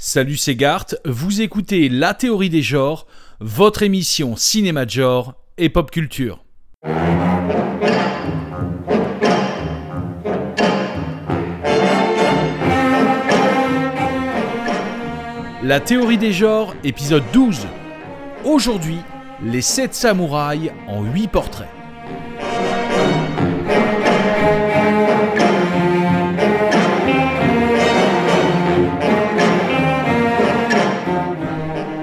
[0.00, 3.08] Salut c'est Gart, vous écoutez La théorie des genres,
[3.40, 6.44] votre émission cinéma de genre et pop culture.
[15.64, 17.66] La théorie des genres, épisode 12.
[18.44, 19.00] Aujourd'hui,
[19.42, 21.77] les 7 samouraïs en 8 portraits.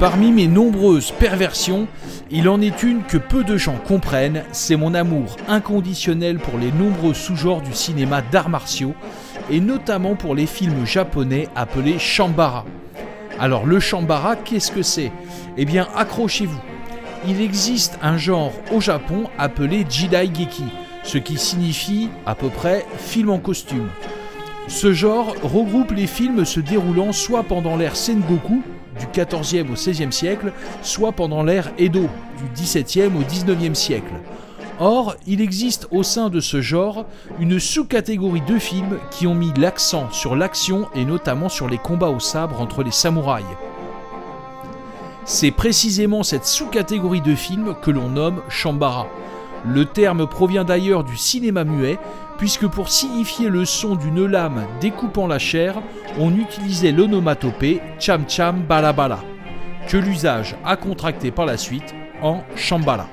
[0.07, 1.87] Parmi mes nombreuses perversions,
[2.29, 6.71] il en est une que peu de gens comprennent, c'est mon amour inconditionnel pour les
[6.71, 8.93] nombreux sous-genres du cinéma d'arts martiaux,
[9.49, 12.65] et notamment pour les films japonais appelés Shambara.
[13.39, 15.11] Alors le Shambara, qu'est-ce que c'est?
[15.57, 16.61] Eh bien accrochez-vous.
[17.27, 20.65] Il existe un genre au Japon appelé Jidai Geki,
[21.01, 23.89] ce qui signifie à peu près film en costume.
[24.67, 28.61] Ce genre regroupe les films se déroulant soit pendant l'ère Sengoku,
[28.99, 34.13] du 14e au 16e siècle, soit pendant l'ère Edo, du 17e au 19e siècle.
[34.79, 37.05] Or, il existe au sein de ce genre
[37.39, 42.09] une sous-catégorie de films qui ont mis l'accent sur l'action et notamment sur les combats
[42.09, 43.45] au sabre entre les samouraïs.
[45.23, 49.07] C'est précisément cette sous-catégorie de films que l'on nomme Shambara.
[49.67, 51.97] Le terme provient d'ailleurs du cinéma muet,
[52.37, 55.81] puisque pour signifier le son d'une lame découpant la chair,
[56.19, 59.19] on utilisait l'onomatopée cham cham balabala,
[59.87, 63.07] que l'usage a contracté par la suite en shambhala.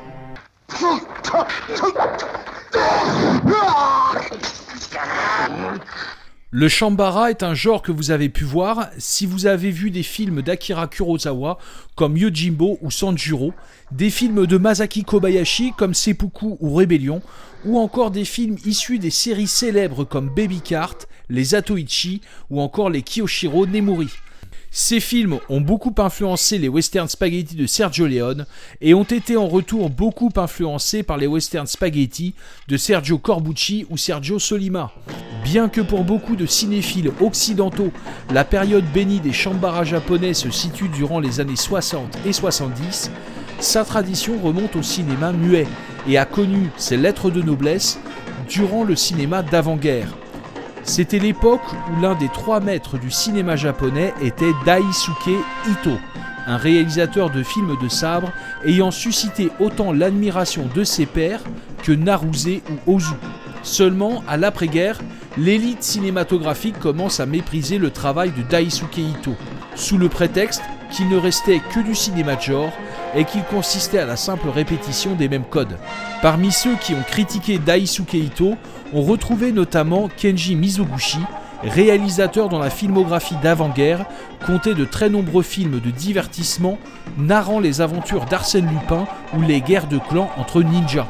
[6.55, 10.03] Le shambara est un genre que vous avez pu voir si vous avez vu des
[10.03, 11.57] films d'Akira Kurosawa
[11.95, 13.55] comme Yojimbo ou Sanjuro,
[13.91, 17.23] des films de Masaki Kobayashi comme Seppuku ou Rébellion,
[17.65, 20.99] ou encore des films issus des séries célèbres comme Baby Cart,
[21.31, 24.11] les Atoichi ou encore les Kiyoshiro Nemuri.
[24.75, 28.47] Ces films ont beaucoup influencé les western spaghetti de Sergio Leone
[28.81, 32.33] et ont été en retour beaucoup influencés par les western spaghetti
[32.69, 34.91] de Sergio Corbucci ou Sergio Solima.
[35.45, 37.93] Bien que pour beaucoup de cinéphiles occidentaux,
[38.33, 43.11] la période bénie des shambara japonais se situe durant les années 60 et 70,
[43.61, 45.67] sa tradition remonte au cinéma muet
[46.09, 47.99] et a connu ses lettres de noblesse
[48.49, 50.17] durant le cinéma d'avant-guerre.
[50.85, 51.61] C'était l'époque
[51.91, 55.39] où l'un des trois maîtres du cinéma japonais était Daisuke
[55.69, 55.97] Ito,
[56.47, 58.33] un réalisateur de films de sabre
[58.65, 61.41] ayant suscité autant l'admiration de ses pairs
[61.85, 63.15] que Naruse ou Ozu.
[63.63, 64.99] Seulement, à l'après-guerre,
[65.39, 69.37] l'élite cinématographique commence à mépriser le travail de Daisuke Ito,
[69.77, 72.73] sous le prétexte qu'il ne restait que du cinéma de genre
[73.15, 75.79] et qu'il consistait à la simple répétition des mêmes codes.
[76.21, 78.57] Parmi ceux qui ont critiqué Daisuke Ito,
[78.93, 81.21] on retrouvait notamment Kenji Mizoguchi,
[81.63, 84.05] réalisateur dont la filmographie d'avant-guerre
[84.47, 86.79] comptait de très nombreux films de divertissement
[87.19, 89.07] narrant les aventures d'Arsène Lupin
[89.37, 91.09] ou les guerres de clans entre ninjas.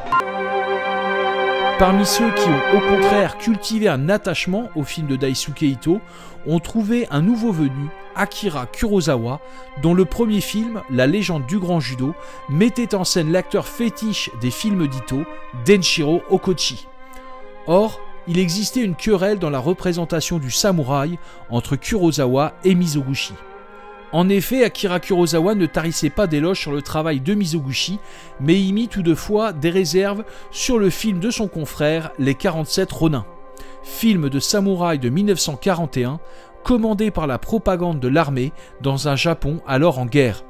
[1.79, 5.99] Parmi ceux qui ont au contraire cultivé un attachement au film de Daisuke Ito,
[6.45, 9.41] on trouvait un nouveau venu, Akira Kurosawa,
[9.81, 12.13] dont le premier film, La légende du grand judo,
[12.47, 15.23] mettait en scène l'acteur fétiche des films d'Ito,
[15.65, 16.87] Denshiro Okochi.
[17.65, 21.17] Or, il existait une querelle dans la représentation du samouraï
[21.49, 23.33] entre Kurosawa et Mizoguchi.
[24.13, 27.97] En effet, Akira Kurosawa ne tarissait pas d'éloges sur le travail de Mizoguchi,
[28.39, 33.25] mais y mit toutefois des réserves sur le film de son confrère, Les 47 Ronin.
[33.81, 36.19] Film de samouraï de 1941,
[36.63, 40.43] commandé par la propagande de l'armée dans un Japon alors en guerre.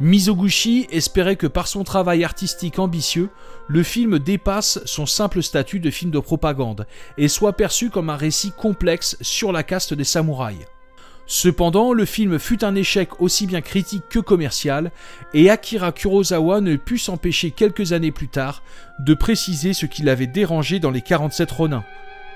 [0.00, 3.30] Mizoguchi espérait que par son travail artistique ambitieux,
[3.68, 6.84] le film dépasse son simple statut de film de propagande
[7.16, 10.66] et soit perçu comme un récit complexe sur la caste des samouraïs.
[11.30, 14.90] Cependant, le film fut un échec aussi bien critique que commercial,
[15.34, 18.62] et Akira Kurosawa ne put s'empêcher quelques années plus tard
[18.98, 21.84] de préciser ce qui l'avait dérangé dans les 47 Ronin.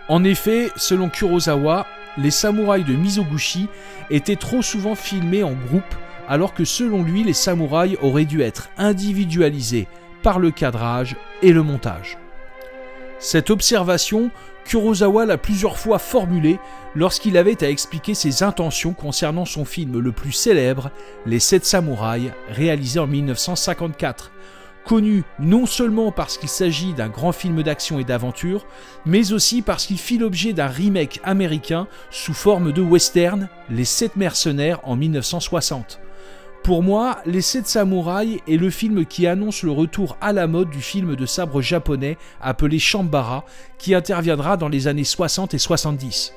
[0.09, 1.87] En effet, selon Kurosawa,
[2.19, 3.67] les samouraïs de Mizoguchi
[4.11, 5.95] étaient trop souvent filmés en groupe,
[6.29, 9.89] alors que selon lui, les samouraïs auraient dû être individualisés
[10.23, 12.19] par le cadrage et le montage.
[13.19, 14.31] Cette observation,
[14.65, 16.59] Kurosawa l'a plusieurs fois formulée
[16.95, 20.91] lorsqu'il avait à expliquer ses intentions concernant son film le plus célèbre,
[21.27, 24.33] Les Sept Samouraïs, réalisé en 1954,
[24.85, 28.67] connu non seulement parce qu'il s'agit d'un grand film d'action et d'aventure,
[29.07, 34.17] mais aussi parce qu'il fit l'objet d'un remake américain sous forme de western, Les Sept
[34.17, 36.02] Mercenaires en 1960.
[36.63, 40.71] Pour moi, Les Sept Samouraïs est le film qui annonce le retour à la mode
[40.71, 43.45] du film de sabre japonais appelé Shambara,
[43.79, 46.33] qui interviendra dans les années 60 et 70.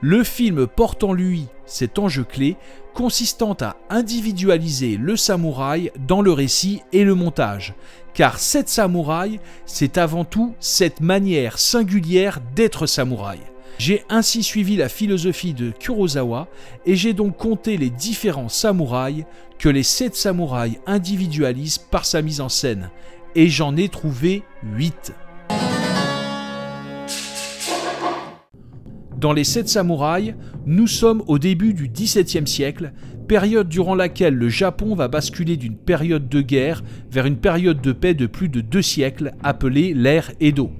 [0.00, 2.56] Le film porte en lui cet enjeu clé
[2.94, 7.74] consistant à individualiser le samouraï dans le récit et le montage.
[8.12, 13.38] Car cette samouraï, c'est avant tout cette manière singulière d'être samouraï.
[13.78, 16.48] J'ai ainsi suivi la philosophie de Kurosawa
[16.86, 19.24] et j'ai donc compté les différents samouraïs
[19.58, 22.90] que les sept samouraïs individualisent par sa mise en scène.
[23.34, 24.42] Et j'en ai trouvé
[24.76, 25.12] 8.
[29.16, 30.34] Dans les sept samouraïs,
[30.66, 32.92] nous sommes au début du XVIIe siècle,
[33.26, 37.92] période durant laquelle le Japon va basculer d'une période de guerre vers une période de
[37.92, 40.70] paix de plus de deux siècles appelée l'ère Edo.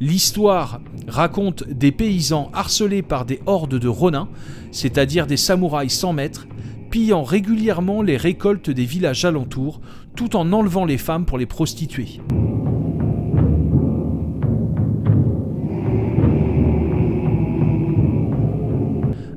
[0.00, 4.28] L'histoire raconte des paysans harcelés par des hordes de ronins,
[4.72, 6.46] c'est-à-dire des samouraïs sans maître,
[6.90, 9.80] pillant régulièrement les récoltes des villages alentours,
[10.16, 12.20] tout en enlevant les femmes pour les prostituer.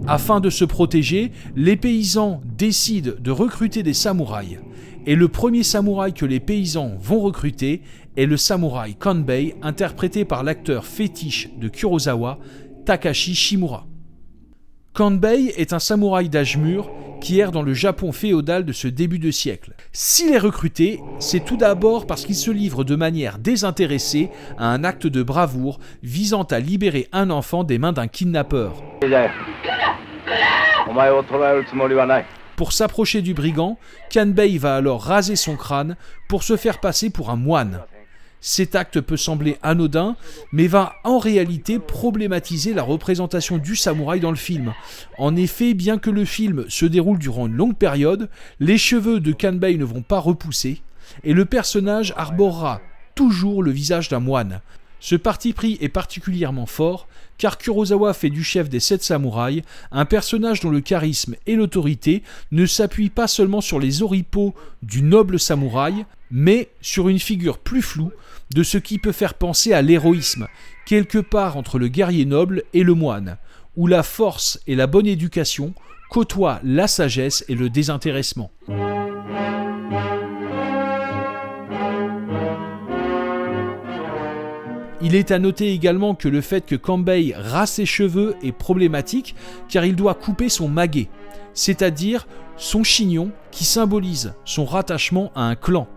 [0.08, 4.58] Afin de se protéger, les paysans décident de recruter des samouraïs.
[5.10, 7.82] Et le premier samouraï que les paysans vont recruter
[8.18, 12.40] est le samouraï Kanbei, interprété par l'acteur fétiche de Kurosawa,
[12.86, 13.88] Takashi Shimura.
[14.94, 19.18] Kanbei est un samouraï d'âge mûr qui erre dans le Japon féodal de ce début
[19.18, 19.76] de siècle.
[19.94, 24.84] S'il est recruté, c'est tout d'abord parce qu'il se livre de manière désintéressée à un
[24.84, 28.84] acte de bravoure visant à libérer un enfant des mains d'un kidnappeur.
[32.58, 33.78] Pour s'approcher du brigand,
[34.12, 35.96] Kanbei va alors raser son crâne
[36.28, 37.82] pour se faire passer pour un moine.
[38.42, 40.16] Cet acte peut sembler anodin,
[40.52, 44.74] mais va en réalité problématiser la représentation du samouraï dans le film.
[45.20, 48.28] En effet, bien que le film se déroule durant une longue période,
[48.60, 50.82] les cheveux de Kanbei ne vont pas repousser,
[51.24, 52.82] et le personnage arborera
[53.14, 54.62] toujours le visage d'un moine.
[55.00, 57.08] Ce parti pris est particulièrement fort,
[57.38, 59.62] car Kurosawa fait du chef des sept samouraïs
[59.92, 65.04] un personnage dont le charisme et l'autorité ne s'appuient pas seulement sur les oripeaux du
[65.04, 68.12] noble samouraï, mais sur une figure plus floue
[68.54, 70.48] de ce qui peut faire penser à l'héroïsme,
[70.86, 73.38] quelque part entre le guerrier noble et le moine,
[73.76, 75.74] où la force et la bonne éducation
[76.10, 78.52] côtoient la sagesse et le désintéressement.
[85.02, 89.36] Il est à noter également que le fait que Kambei rase ses cheveux est problématique
[89.70, 91.08] car il doit couper son maguet,
[91.54, 92.28] c'est-à-dire
[92.58, 95.88] son chignon qui symbolise son rattachement à un clan.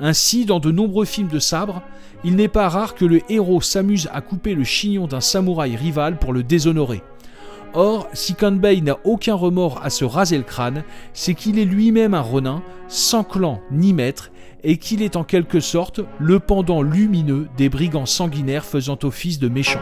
[0.00, 1.82] Ainsi, dans de nombreux films de sabre,
[2.24, 6.18] il n'est pas rare que le héros s'amuse à couper le chignon d'un samouraï rival
[6.18, 7.02] pour le déshonorer.
[7.72, 10.82] Or, si Kanbei n'a aucun remords à se raser le crâne,
[11.12, 14.32] c'est qu'il est lui-même un ronin, sans clan ni maître,
[14.64, 19.48] et qu'il est en quelque sorte le pendant lumineux des brigands sanguinaires faisant office de
[19.48, 19.80] méchants.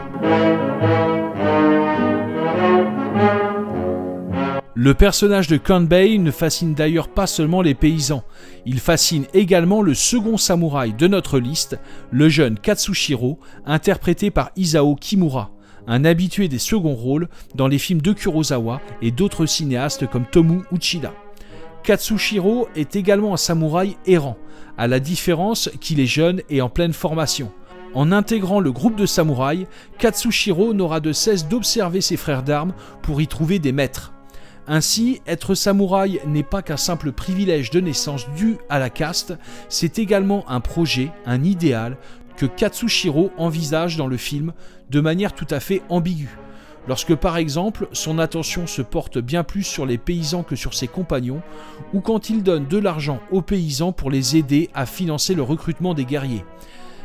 [4.75, 8.23] Le personnage de Kanbei ne fascine d'ailleurs pas seulement les paysans,
[8.65, 11.77] il fascine également le second samouraï de notre liste,
[12.11, 15.51] le jeune Katsushiro, interprété par Isao Kimura,
[15.89, 20.61] un habitué des seconds rôles dans les films de Kurosawa et d'autres cinéastes comme Tomu
[20.71, 21.13] Uchida.
[21.83, 24.37] Katsushiro est également un samouraï errant,
[24.77, 27.51] à la différence qu'il est jeune et en pleine formation.
[27.95, 29.65] En intégrant le groupe de samouraïs,
[29.97, 34.13] Katsushiro n'aura de cesse d'observer ses frères d'armes pour y trouver des maîtres.
[34.67, 39.33] Ainsi, être samouraï n'est pas qu'un simple privilège de naissance dû à la caste,
[39.67, 41.97] c'est également un projet, un idéal
[42.39, 44.53] que Katsushiro envisage dans le film
[44.89, 46.37] de manière tout à fait ambiguë.
[46.87, 50.87] Lorsque par exemple son attention se porte bien plus sur les paysans que sur ses
[50.87, 51.41] compagnons,
[51.93, 55.93] ou quand il donne de l'argent aux paysans pour les aider à financer le recrutement
[55.93, 56.45] des guerriers.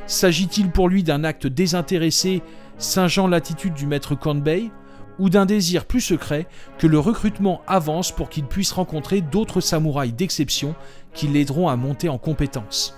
[0.06, 2.40] S'agit-il pour lui d'un acte désintéressé
[2.78, 4.70] singeant l'attitude du maître Kanbei
[5.18, 6.46] ou d'un désir plus secret
[6.78, 10.76] que le recrutement avance pour qu'il puisse rencontrer d'autres samouraïs d'exception
[11.12, 12.96] qui l'aideront à monter en compétences.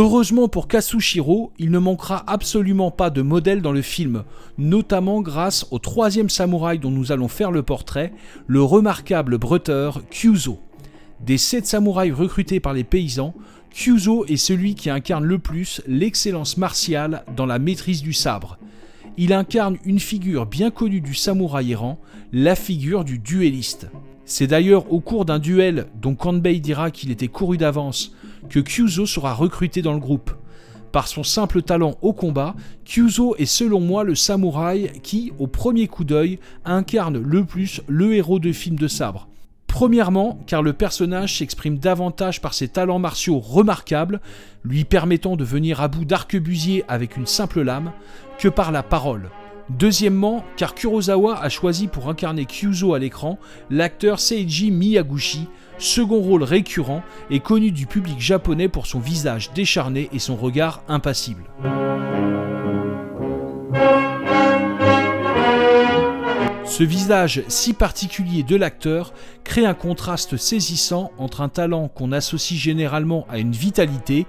[0.00, 4.22] Heureusement pour Kazushiro, il ne manquera absolument pas de modèles dans le film,
[4.56, 8.12] notamment grâce au troisième samouraï dont nous allons faire le portrait,
[8.46, 10.60] le remarquable bretteur Kyuzo.
[11.18, 13.34] Des sept samouraïs recrutés par les paysans,
[13.72, 18.56] Kyuzo est celui qui incarne le plus l'excellence martiale dans la maîtrise du sabre.
[19.16, 21.98] Il incarne une figure bien connue du samouraï errant,
[22.32, 23.88] la figure du duelliste.
[24.24, 28.12] C'est d'ailleurs au cours d'un duel dont Kanbei dira qu'il était couru d'avance
[28.48, 30.30] que Kyuzo sera recruté dans le groupe.
[30.92, 35.86] Par son simple talent au combat, Kyuzo est selon moi le samouraï qui, au premier
[35.86, 39.28] coup d'œil, incarne le plus le héros de film de sabre.
[39.66, 44.20] Premièrement, car le personnage s'exprime davantage par ses talents martiaux remarquables,
[44.64, 47.92] lui permettant de venir à bout d'arquebusier avec une simple lame,
[48.38, 49.30] que par la parole.
[49.68, 53.38] Deuxièmement, car Kurosawa a choisi pour incarner Kyuzo à l'écran
[53.68, 55.46] l'acteur Seiji Miyaguchi,
[55.78, 60.82] second rôle récurrent et connu du public japonais pour son visage décharné et son regard
[60.88, 61.44] impassible.
[66.78, 72.60] Ce visage si particulier de l'acteur crée un contraste saisissant entre un talent qu'on associe
[72.60, 74.26] généralement à une vitalité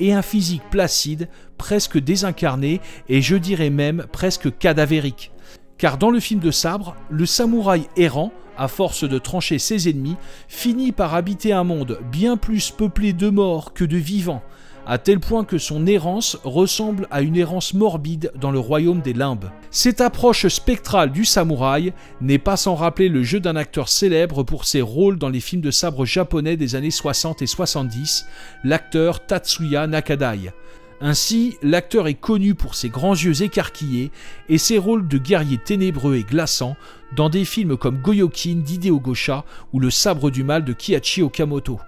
[0.00, 1.28] et un physique placide,
[1.58, 5.30] presque désincarné et je dirais même presque cadavérique.
[5.78, 10.16] Car dans le film de Sabre, le samouraï errant, à force de trancher ses ennemis,
[10.48, 14.42] finit par habiter un monde bien plus peuplé de morts que de vivants,
[14.86, 19.12] à tel point que son errance ressemble à une errance morbide dans le royaume des
[19.12, 19.50] limbes.
[19.70, 24.64] Cette approche spectrale du samouraï n'est pas sans rappeler le jeu d'un acteur célèbre pour
[24.64, 28.26] ses rôles dans les films de sabre japonais des années 60 et 70,
[28.64, 30.52] l'acteur Tatsuya Nakadai.
[31.04, 34.12] Ainsi, l'acteur est connu pour ses grands yeux écarquillés
[34.48, 36.76] et ses rôles de guerrier ténébreux et glaçant
[37.16, 41.80] dans des films comme Goyokin d'Hideo Gosha ou Le sabre du mal de Kihachi Okamoto.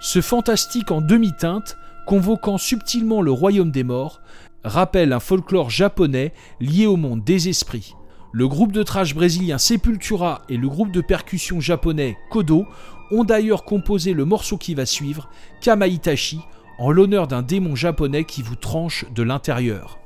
[0.00, 4.20] Ce fantastique en demi-teinte convoquant subtilement le royaume des morts,
[4.64, 7.94] rappelle un folklore japonais lié au monde des esprits.
[8.32, 12.66] Le groupe de trash brésilien Sepultura et le groupe de percussion japonais Kodo
[13.12, 15.28] ont d'ailleurs composé le morceau qui va suivre,
[15.60, 16.40] Kamaitachi,
[16.80, 19.99] en l'honneur d'un démon japonais qui vous tranche de l'intérieur.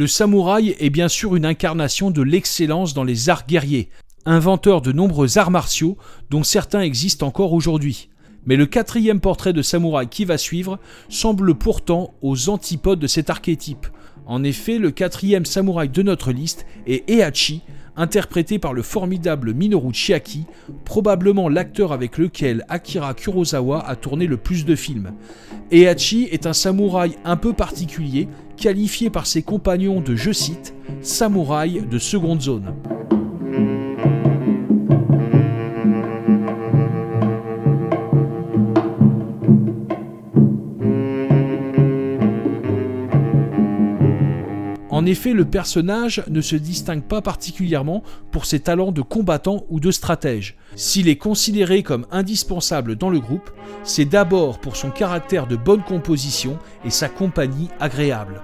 [0.00, 3.90] Le samouraï est bien sûr une incarnation de l'excellence dans les arts guerriers,
[4.24, 5.98] inventeur de nombreux arts martiaux
[6.30, 8.08] dont certains existent encore aujourd'hui.
[8.46, 10.78] Mais le quatrième portrait de samouraï qui va suivre
[11.10, 13.88] semble pourtant aux antipodes de cet archétype.
[14.24, 17.60] En effet, le quatrième samouraï de notre liste est Ehachi,
[17.96, 20.44] interprété par le formidable Minoru Chiaki,
[20.84, 25.12] probablement l'acteur avec lequel Akira Kurosawa a tourné le plus de films.
[25.70, 31.82] Heihachi est un samouraï un peu particulier, qualifié par ses compagnons de, je cite, samouraï
[31.82, 32.74] de seconde zone.
[45.10, 49.90] Effet, le personnage ne se distingue pas particulièrement pour ses talents de combattant ou de
[49.90, 50.56] stratège.
[50.76, 53.50] S'il est considéré comme indispensable dans le groupe,
[53.82, 58.40] c'est d'abord pour son caractère de bonne composition et sa compagnie agréable.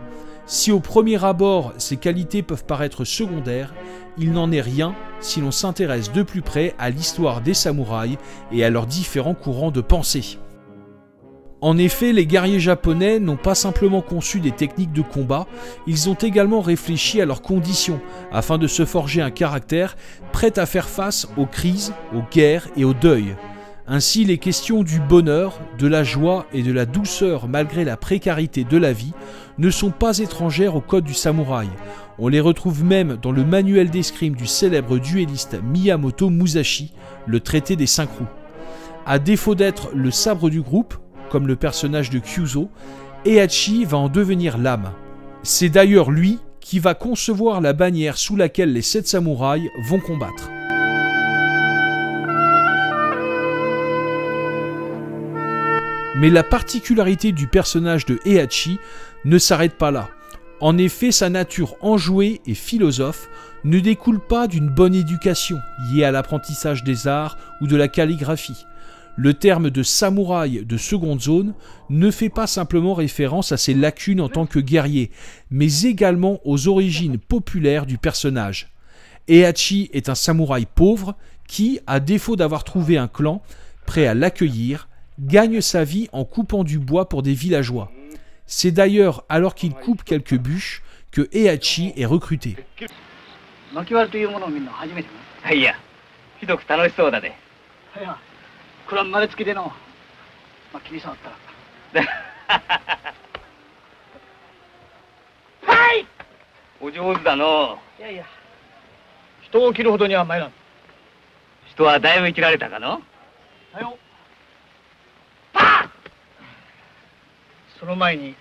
[0.46, 3.74] Si au premier abord ces qualités peuvent paraître secondaires,
[4.18, 8.18] il n'en est rien si l'on s'intéresse de plus près à l'histoire des samouraïs
[8.52, 10.38] et à leurs différents courants de pensée.
[11.62, 15.46] En effet, les guerriers japonais n'ont pas simplement conçu des techniques de combat,
[15.86, 19.96] ils ont également réfléchi à leurs conditions afin de se forger un caractère
[20.32, 23.34] prêt à faire face aux crises, aux guerres et au deuil.
[23.88, 28.64] Ainsi, les questions du bonheur, de la joie et de la douceur malgré la précarité
[28.64, 29.12] de la vie
[29.58, 31.68] ne sont pas étrangères au code du samouraï.
[32.18, 36.92] On les retrouve même dans le manuel d'escrime du célèbre duelliste Miyamoto Musashi,
[37.26, 38.26] le traité des cinq roues.
[39.06, 40.96] À défaut d'être le sabre du groupe,
[41.30, 42.70] comme le personnage de Kyuzo,
[43.24, 44.92] Heihachi va en devenir l'âme.
[45.42, 50.50] C'est d'ailleurs lui qui va concevoir la bannière sous laquelle les sept samouraïs vont combattre.
[56.16, 58.78] Mais la particularité du personnage de Heihachi
[59.24, 60.08] ne s'arrête pas là.
[60.60, 63.28] En effet, sa nature enjouée et philosophe
[63.64, 65.58] ne découle pas d'une bonne éducation
[65.90, 68.64] liée à l'apprentissage des arts ou de la calligraphie.
[69.18, 71.54] Le terme de samouraï de seconde zone
[71.88, 75.10] ne fait pas simplement référence à ses lacunes en tant que guerrier,
[75.50, 78.72] mais également aux origines populaires du personnage.
[79.26, 81.16] Heihachi est un samouraï pauvre
[81.48, 83.42] qui, à défaut d'avoir trouvé un clan
[83.86, 84.86] prêt à l'accueillir,
[85.18, 87.90] gagne sa vie en coupant du bois pour des villageois.
[88.44, 92.56] C'est d'ailleurs alors qu'il coupe quelques bûches que Heihachi est recruté.
[98.86, 99.64] これは生まれつきでの、
[100.72, 101.30] まあ、気に障った
[101.98, 102.06] ら。
[105.66, 106.06] はい！
[106.80, 107.80] お上手だの。
[107.98, 108.24] いやいや、
[109.42, 110.52] 人を切るほどには参らん。
[111.70, 113.02] 人はだいぶ切られたかの。
[113.72, 113.98] はよ。
[115.52, 115.88] パー
[117.80, 118.36] その前に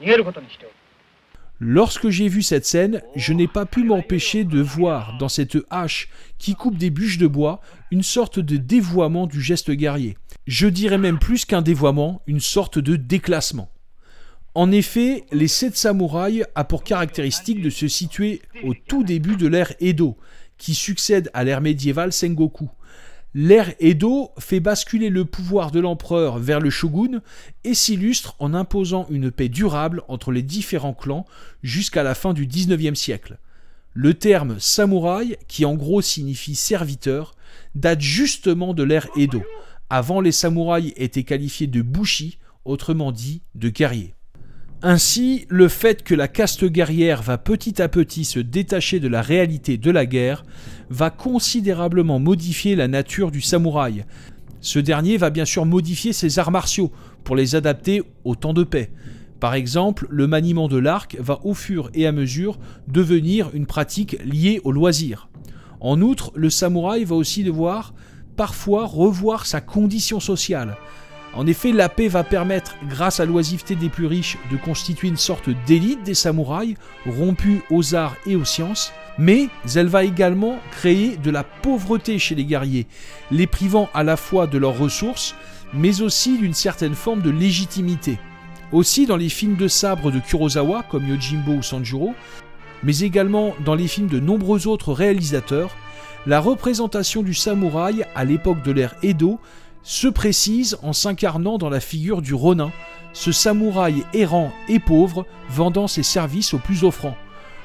[0.00, 0.74] 逃げることにしておる。
[1.64, 6.56] Lorsque j'ai vu cette scène, je n'ai pas pu m'empêcher de voir dans cette hache qui
[6.56, 7.60] coupe des bûches de bois
[7.92, 10.18] une sorte de dévoiement du geste guerrier.
[10.48, 13.70] Je dirais même plus qu'un dévoiement, une sorte de déclassement.
[14.56, 19.46] En effet, les sept samouraïs a pour caractéristique de se situer au tout début de
[19.46, 20.16] l'ère Edo,
[20.58, 22.70] qui succède à l'ère médiévale Sengoku.
[23.34, 27.22] L'ère Edo fait basculer le pouvoir de l'empereur vers le shogun
[27.64, 31.24] et s'illustre en imposant une paix durable entre les différents clans
[31.62, 33.38] jusqu'à la fin du XIXe siècle.
[33.94, 37.34] Le terme samouraï, qui en gros signifie serviteur,
[37.74, 39.42] date justement de l'ère Edo.
[39.88, 44.14] Avant, les samouraïs étaient qualifiés de bushi, autrement dit de guerriers.
[44.84, 49.22] Ainsi, le fait que la caste guerrière va petit à petit se détacher de la
[49.22, 50.44] réalité de la guerre
[50.90, 54.04] va considérablement modifier la nature du samouraï.
[54.60, 56.90] Ce dernier va bien sûr modifier ses arts martiaux
[57.22, 58.90] pour les adapter au temps de paix.
[59.38, 64.16] Par exemple, le maniement de l'arc va au fur et à mesure devenir une pratique
[64.24, 65.28] liée au loisir.
[65.78, 67.94] En outre, le samouraï va aussi devoir
[68.36, 70.76] parfois revoir sa condition sociale.
[71.34, 75.16] En effet, la paix va permettre, grâce à l'oisiveté des plus riches, de constituer une
[75.16, 81.16] sorte d'élite des samouraïs, rompus aux arts et aux sciences, mais elle va également créer
[81.16, 82.86] de la pauvreté chez les guerriers,
[83.30, 85.34] les privant à la fois de leurs ressources,
[85.72, 88.18] mais aussi d'une certaine forme de légitimité.
[88.70, 92.14] Aussi, dans les films de sabre de Kurosawa, comme Yojimbo ou Sanjuro,
[92.82, 95.70] mais également dans les films de nombreux autres réalisateurs,
[96.26, 99.40] la représentation du samouraï à l'époque de l'ère Edo
[99.82, 102.70] se précise en s'incarnant dans la figure du Ronin,
[103.12, 107.16] ce samouraï errant et pauvre vendant ses services aux plus offrants.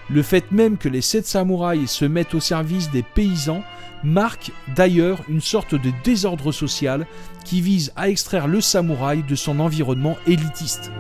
[0.10, 3.64] Le fait même que les sept samouraïs se mettent au service des paysans
[4.04, 7.06] marque d'ailleurs une sorte de désordre social
[7.44, 10.92] qui vise à extraire le samouraï de son environnement élitiste.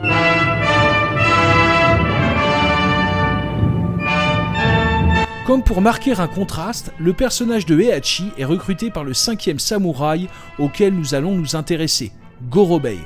[5.47, 10.27] Comme pour marquer un contraste, le personnage de Heihachi est recruté par le cinquième samouraï
[10.59, 12.11] auquel nous allons nous intéresser,
[12.49, 12.97] Gorobei.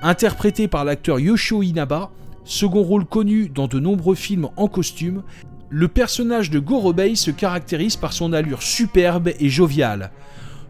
[0.00, 2.10] Interprété par l'acteur Yoshio Inaba,
[2.44, 5.22] second rôle connu dans de nombreux films en costume,
[5.68, 10.12] Le personnage de Gorobei se caractérise par son allure superbe et joviale.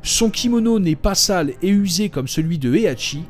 [0.03, 3.23] Son kimono n'est pas sale et usé comme celui de Heihachi,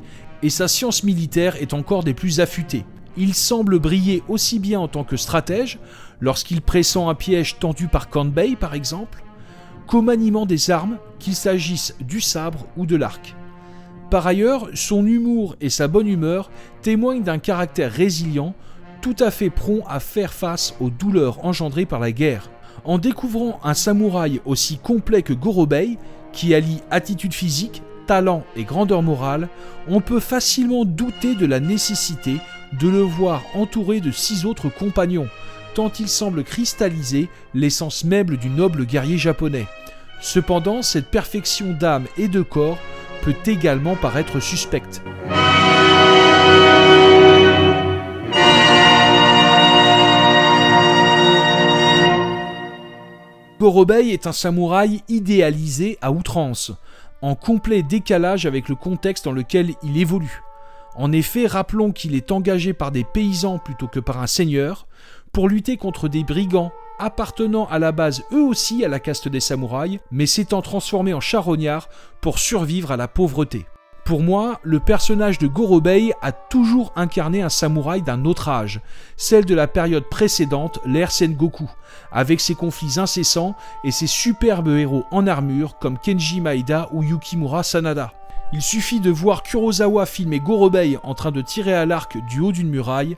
[0.42, 2.86] et sa science militaire est encore des plus affûtées.
[3.16, 5.79] Il semble briller aussi bien en tant que stratège,
[6.20, 9.22] lorsqu'il pressent un piège tendu par Kanbei par exemple,
[9.87, 13.35] qu'au maniement des armes, qu'il s'agisse du sabre ou de l'arc.
[14.11, 16.50] Par ailleurs, son humour et sa bonne humeur
[16.83, 18.55] témoignent d'un caractère résilient,
[19.00, 22.50] tout à fait prompt à faire face aux douleurs engendrées par la guerre.
[22.85, 25.98] En découvrant un samouraï aussi complet que Gorobei,
[26.33, 29.49] qui allie attitude physique, talent et grandeur morale,
[29.88, 32.38] on peut facilement douter de la nécessité
[32.81, 35.29] de le voir entouré de six autres compagnons,
[35.75, 39.66] tant il semble cristalliser l'essence même du noble guerrier japonais.
[40.21, 42.79] Cependant, cette perfection d'âme et de corps
[43.23, 45.03] peut également paraître suspecte.
[53.66, 56.71] Gorobei est un samouraï idéalisé à outrance,
[57.22, 60.42] en complet décalage avec le contexte dans lequel il évolue.
[60.96, 64.87] En effet, rappelons qu'il est engagé par des paysans plutôt que par un seigneur,
[65.33, 69.40] pour lutter contre des brigands appartenant à la base eux aussi à la caste des
[69.40, 71.88] samouraïs, mais s'étant transformés en charognards
[72.22, 73.66] pour survivre à la pauvreté.
[74.07, 78.81] Pour moi, le personnage de Gorobei a toujours incarné un samouraï d'un autre âge,
[79.16, 81.69] celle de la période précédente, l'ère Sengoku,
[82.12, 87.64] avec ses conflits incessants et ses superbes héros en armure comme Kenji Maeda ou Yukimura
[87.64, 88.12] Sanada.
[88.53, 92.53] Il suffit de voir Kurosawa filmer Gorobei en train de tirer à l'arc du haut
[92.53, 93.16] d'une muraille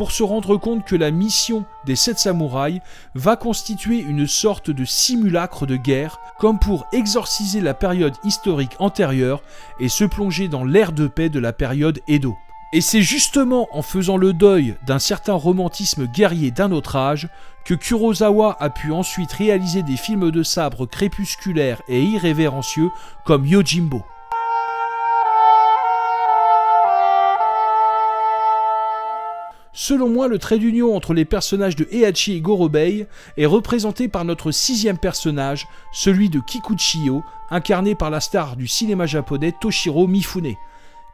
[0.00, 2.80] pour se rendre compte que la mission des sept samouraïs
[3.14, 9.42] va constituer une sorte de simulacre de guerre, comme pour exorciser la période historique antérieure
[9.78, 12.34] et se plonger dans l'ère de paix de la période Edo.
[12.72, 17.28] Et c'est justement en faisant le deuil d'un certain romantisme guerrier d'un autre âge
[17.66, 22.88] que Kurosawa a pu ensuite réaliser des films de sabre crépusculaires et irrévérencieux
[23.26, 24.02] comme Yojimbo.
[29.82, 33.06] Selon moi, le trait d'union entre les personnages de Heihachi et Gorobei
[33.38, 39.06] est représenté par notre sixième personnage, celui de Kikuchiyo, incarné par la star du cinéma
[39.06, 40.54] japonais Toshiro Mifune.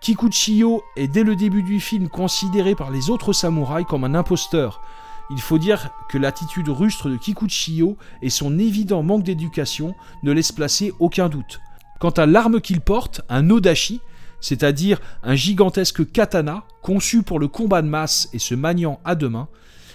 [0.00, 4.82] Kikuchiyo est dès le début du film considéré par les autres samouraïs comme un imposteur.
[5.30, 10.50] Il faut dire que l'attitude rustre de Kikuchiyo et son évident manque d'éducation ne laissent
[10.50, 11.60] placer aucun doute.
[12.00, 14.00] Quant à l'arme qu'il porte, un odashi,
[14.40, 19.28] c'est-à-dire un gigantesque katana conçu pour le combat de masse et se maniant à deux
[19.28, 19.48] mains,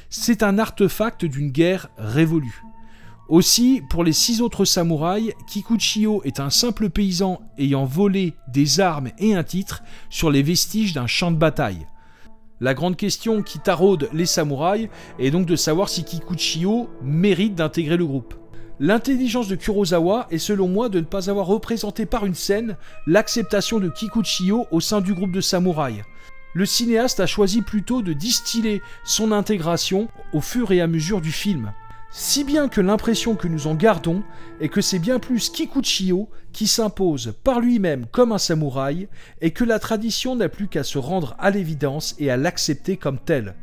[0.10, 2.62] c'est un artefact d'une guerre révolue.
[3.30, 9.12] Aussi, pour les six autres samouraïs, Kikuchiyo est un simple paysan ayant volé des armes
[9.20, 11.88] et un titre sur les vestiges d'un champ de bataille.
[12.60, 17.96] La grande question qui taraude les samouraïs est donc de savoir si Kikuchiyo mérite d'intégrer
[17.96, 18.41] le groupe.
[18.84, 23.80] L'intelligence de Kurosawa est selon moi de ne pas avoir représenté par une scène l'acceptation
[23.80, 26.02] de Kikuchiyo au sein du groupe de samouraïs.
[26.56, 31.32] Le cinéaste a choisi plutôt de distiller son intégration au fur et à mesure du
[31.32, 31.74] film.
[32.10, 34.24] Si bien que l'impression que nous en gardons
[34.60, 39.10] est que c'est bien plus Kikuchiyo qui s'impose par lui-même comme un samouraï
[39.42, 43.20] et que la tradition n'a plus qu'à se rendre à l'évidence et à l'accepter comme
[43.20, 43.54] tel.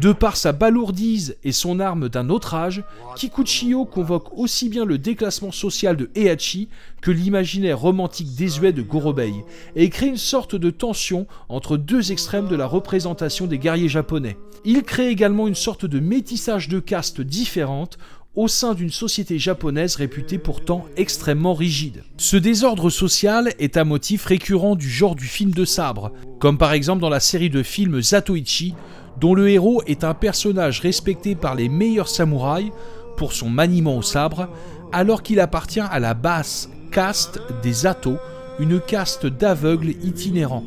[0.00, 2.84] De par sa balourdise et son arme d'un autre âge,
[3.16, 6.68] Kikuchiyo convoque aussi bien le déclassement social de Heihachi
[7.02, 9.32] que l'imaginaire romantique désuet de Gorobei,
[9.74, 14.36] et crée une sorte de tension entre deux extrêmes de la représentation des guerriers japonais.
[14.64, 17.98] Il crée également une sorte de métissage de castes différentes
[18.38, 22.04] au sein d'une société japonaise réputée pourtant extrêmement rigide.
[22.18, 26.72] Ce désordre social est un motif récurrent du genre du film de sabre, comme par
[26.72, 28.74] exemple dans la série de films Zatoichi,
[29.20, 32.70] dont le héros est un personnage respecté par les meilleurs samouraïs
[33.16, 34.48] pour son maniement au sabre,
[34.92, 38.16] alors qu'il appartient à la basse caste des Ato,
[38.58, 40.64] une caste d'aveugles itinérants.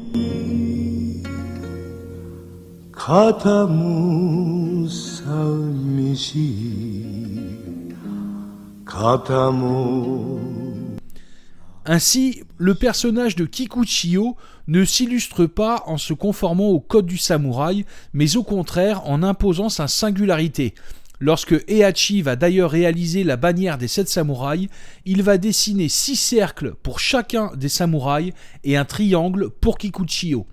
[11.85, 14.35] Ainsi, le personnage de Kikuchiyo
[14.71, 19.67] ne s'illustre pas en se conformant au code du samouraï, mais au contraire en imposant
[19.67, 20.73] sa singularité.
[21.19, 24.69] Lorsque Heihachi va d'ailleurs réaliser la bannière des sept samouraïs,
[25.05, 28.31] il va dessiner six cercles pour chacun des samouraïs
[28.63, 30.47] et un triangle pour Kikuchiyo.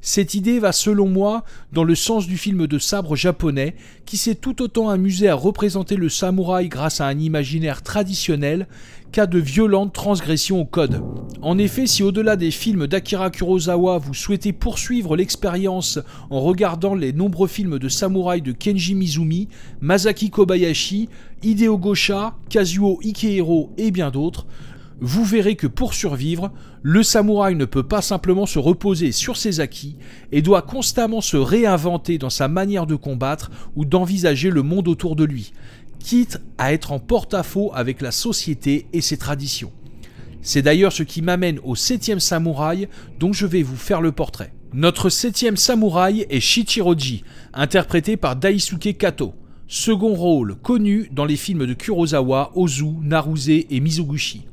[0.00, 3.74] Cette idée va selon moi dans le sens du film de sabre japonais
[4.06, 8.68] qui s'est tout autant amusé à représenter le samouraï grâce à un imaginaire traditionnel
[9.10, 11.02] qu'à de violentes transgressions au code.
[11.42, 15.98] En effet, si au-delà des films d'Akira Kurosawa vous souhaitez poursuivre l'expérience
[16.30, 19.48] en regardant les nombreux films de samouraï de Kenji Mizumi,
[19.80, 21.08] Masaki Kobayashi,
[21.42, 24.46] Hideo Gosha, Kazuo Ikehiro et bien d'autres,
[25.00, 26.50] vous verrez que pour survivre,
[26.82, 29.96] le samouraï ne peut pas simplement se reposer sur ses acquis
[30.32, 35.14] et doit constamment se réinventer dans sa manière de combattre ou d'envisager le monde autour
[35.14, 35.52] de lui,
[36.00, 39.72] quitte à être en porte-à-faux avec la société et ses traditions.
[40.42, 42.88] C'est d'ailleurs ce qui m'amène au septième samouraï
[43.20, 44.52] dont je vais vous faire le portrait.
[44.72, 49.34] Notre septième samouraï est Shichiroji, interprété par Daisuke Kato.
[49.66, 54.46] Second rôle connu dans les films de Kurosawa, Ozu, Naruse et Mizoguchi.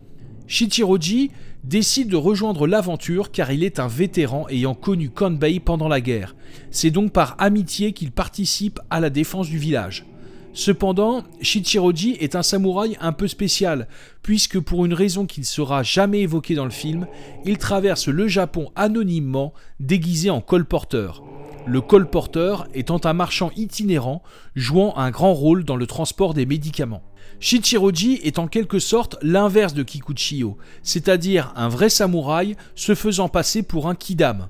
[0.48, 1.32] Shichiroji
[1.64, 6.36] décide de rejoindre l'aventure car il est un vétéran ayant connu Kanbei pendant la guerre.
[6.70, 10.06] C'est donc par amitié qu'il participe à la défense du village.
[10.54, 13.90] Cependant, Shichiroji est un samouraï un peu spécial,
[14.22, 17.08] puisque pour une raison qui ne sera jamais évoquée dans le film,
[17.44, 21.24] il traverse le Japon anonymement, déguisé en colporteur.
[21.66, 24.24] Le colporteur étant un marchand itinérant,
[24.56, 27.04] jouant un grand rôle dans le transport des médicaments.
[27.40, 33.64] Shichiroji est en quelque sorte l'inverse de Kikuchiyo, c'est-à-dire un vrai samouraï se faisant passer
[33.64, 34.48] pour un kidam.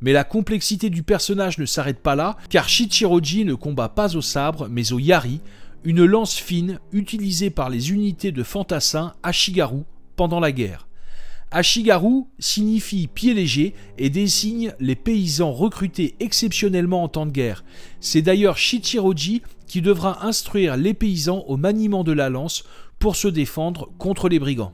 [0.00, 4.22] Mais la complexité du personnage ne s'arrête pas là, car Shichiroji ne combat pas au
[4.22, 5.40] sabre, mais au yari,
[5.84, 9.82] une lance fine utilisée par les unités de fantassins Ashigaru
[10.16, 10.86] pendant la guerre.
[11.52, 17.64] Ashigaru signifie pied léger et désigne les paysans recrutés exceptionnellement en temps de guerre.
[17.98, 22.64] C'est d'ailleurs Shichiroji qui devra instruire les paysans au maniement de la lance
[22.98, 24.72] pour se défendre contre les brigands.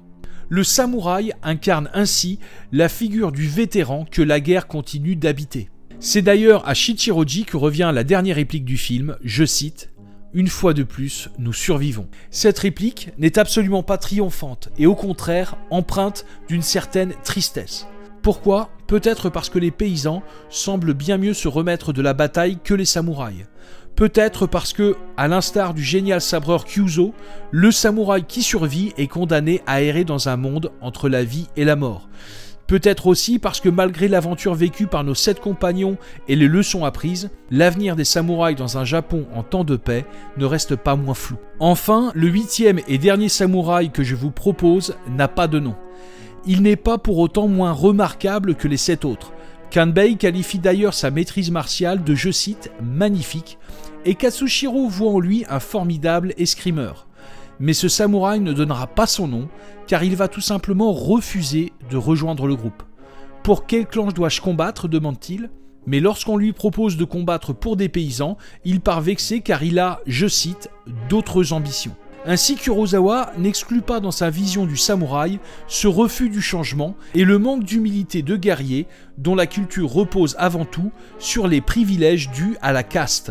[0.48, 2.38] Le samouraï incarne ainsi
[2.72, 5.68] la figure du vétéran que la guerre continue d'habiter.
[6.00, 9.90] C'est d'ailleurs à Shichiroji que revient la dernière réplique du film, je cite
[10.32, 12.08] une fois de plus, nous survivons.
[12.30, 17.86] Cette réplique n'est absolument pas triomphante et au contraire empreinte d'une certaine tristesse.
[18.20, 18.70] Pourquoi?
[18.86, 22.84] Peut-être parce que les paysans semblent bien mieux se remettre de la bataille que les
[22.84, 23.46] samouraïs.
[23.96, 27.14] Peut-être parce que, à l'instar du génial sabreur Kyuzo,
[27.50, 31.64] le samouraï qui survit est condamné à errer dans un monde entre la vie et
[31.64, 32.06] la mort.
[32.66, 35.96] Peut-être aussi parce que malgré l'aventure vécue par nos sept compagnons
[36.28, 40.04] et les leçons apprises, l'avenir des samouraïs dans un Japon en temps de paix
[40.36, 41.36] ne reste pas moins flou.
[41.58, 45.74] Enfin, le huitième et dernier samouraï que je vous propose n'a pas de nom.
[46.44, 49.32] Il n'est pas pour autant moins remarquable que les sept autres.
[49.72, 53.58] Kanbei qualifie d'ailleurs sa maîtrise martiale de, je cite, magnifique,
[54.04, 57.06] et Katsushiro voit en lui un formidable escrimeur.
[57.58, 59.48] Mais ce samouraï ne donnera pas son nom,
[59.86, 62.82] car il va tout simplement refuser de rejoindre le groupe.
[63.42, 65.50] Pour quel clan dois-je combattre demande-t-il.
[65.86, 70.00] Mais lorsqu'on lui propose de combattre pour des paysans, il part vexé car il a,
[70.06, 70.68] je cite,
[71.08, 71.94] d'autres ambitions.
[72.28, 77.38] Ainsi Kurosawa n'exclut pas dans sa vision du samouraï ce refus du changement et le
[77.38, 82.72] manque d'humilité de guerrier dont la culture repose avant tout sur les privilèges dus à
[82.72, 83.30] la caste.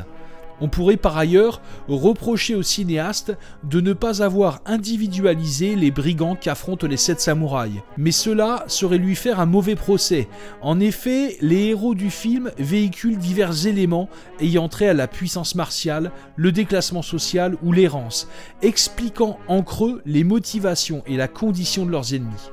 [0.62, 6.88] On pourrait par ailleurs reprocher au cinéaste de ne pas avoir individualisé les brigands qu'affrontent
[6.88, 7.82] les sept samouraïs.
[7.98, 10.28] Mais cela serait lui faire un mauvais procès.
[10.62, 16.12] En effet, les héros du film véhiculent divers éléments ayant trait à la puissance martiale,
[16.36, 18.28] le déclassement social ou l'errance,
[18.62, 22.52] expliquant en creux les motivations et la condition de leurs ennemis.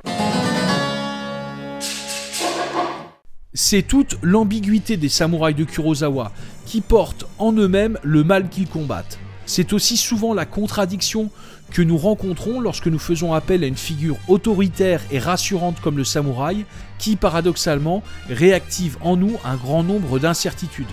[3.54, 6.32] C'est toute l'ambiguïté des samouraïs de Kurosawa
[6.64, 9.18] qui portent en eux-mêmes le mal qu'ils combattent.
[9.44, 11.28] C'est aussi souvent la contradiction
[11.70, 16.04] que nous rencontrons lorsque nous faisons appel à une figure autoritaire et rassurante comme le
[16.04, 16.64] samouraï,
[16.98, 20.86] qui paradoxalement réactive en nous un grand nombre d'incertitudes.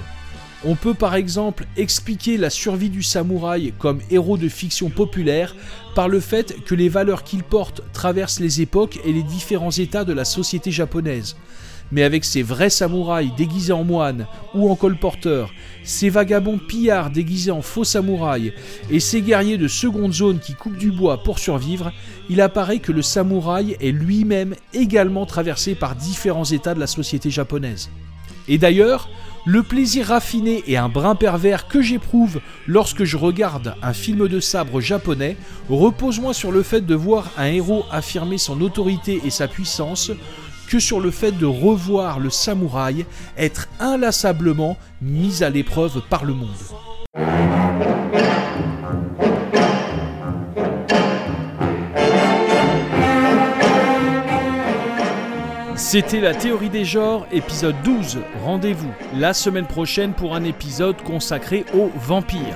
[0.66, 5.56] On peut par exemple expliquer la survie du samouraï comme héros de fiction populaire
[5.96, 10.04] par le fait que les valeurs qu'il porte traversent les époques et les différents états
[10.04, 11.38] de la société japonaise
[11.92, 15.52] mais avec ces vrais samouraïs déguisés en moines ou en colporteurs,
[15.84, 18.54] ces vagabonds pillards déguisés en faux samouraïs
[18.90, 21.92] et ces guerriers de seconde zone qui coupent du bois pour survivre,
[22.30, 27.30] il apparaît que le samouraï est lui-même également traversé par différents états de la société
[27.30, 27.90] japonaise.
[28.48, 29.10] Et d'ailleurs,
[29.46, 34.40] le plaisir raffiné et un brin pervers que j'éprouve lorsque je regarde un film de
[34.40, 35.38] sabre japonais
[35.70, 40.12] repose moins sur le fait de voir un héros affirmer son autorité et sa puissance
[40.70, 43.06] que sur le fait de revoir le samouraï
[43.38, 46.50] être inlassablement mis à l'épreuve par le monde.
[55.76, 58.20] C'était la théorie des genres, épisode 12.
[58.44, 62.56] Rendez-vous la semaine prochaine pour un épisode consacré aux vampires.